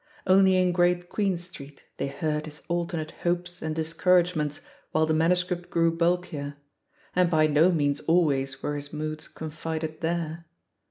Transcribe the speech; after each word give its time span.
Only 0.25 0.57
in 0.57 0.71
Great 0.71 1.09
Queen 1.09 1.37
Street 1.37 1.83
they 1.97 2.07
heard 2.07 2.47
his 2.47 2.63
alternate 2.67 3.11
hopes 3.21 3.61
and 3.61 3.75
discouragements 3.75 4.61
while 4.91 5.05
the 5.05 5.13
manuscript 5.13 5.69
grew 5.69 5.95
bulkier, 5.95 6.55
and 7.15 7.29
by 7.29 7.45
no 7.45 7.71
means 7.71 7.99
always 7.99 8.63
were 8.63 8.75
his 8.77 8.91
moods 8.91 9.27
confided 9.27 10.01
there. 10.01 10.47